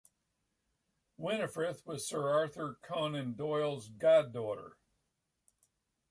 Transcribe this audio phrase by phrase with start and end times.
[1.19, 4.75] Winnifrith was Sir Arthur Conan Doyle's god-daughter.